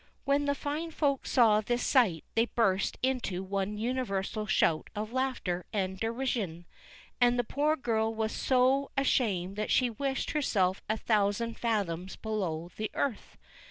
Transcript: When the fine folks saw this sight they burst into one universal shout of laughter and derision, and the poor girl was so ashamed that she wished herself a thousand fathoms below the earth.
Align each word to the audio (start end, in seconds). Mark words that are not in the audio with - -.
When 0.25 0.45
the 0.45 0.55
fine 0.55 0.89
folks 0.89 1.29
saw 1.29 1.61
this 1.61 1.85
sight 1.85 2.25
they 2.33 2.45
burst 2.47 2.97
into 3.03 3.43
one 3.43 3.77
universal 3.77 4.47
shout 4.47 4.89
of 4.95 5.13
laughter 5.13 5.67
and 5.71 5.99
derision, 5.99 6.65
and 7.21 7.37
the 7.37 7.43
poor 7.43 7.75
girl 7.75 8.11
was 8.11 8.31
so 8.31 8.89
ashamed 8.97 9.57
that 9.57 9.69
she 9.69 9.91
wished 9.91 10.31
herself 10.31 10.81
a 10.89 10.97
thousand 10.97 11.59
fathoms 11.59 12.15
below 12.15 12.71
the 12.77 12.89
earth. 12.95 13.37